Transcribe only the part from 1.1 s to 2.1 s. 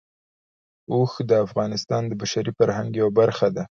د افغانستان